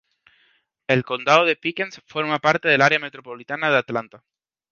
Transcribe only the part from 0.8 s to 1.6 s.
El condado de